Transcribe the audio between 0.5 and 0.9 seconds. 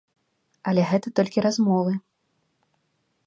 Але